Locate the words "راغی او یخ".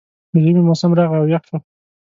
0.97-1.43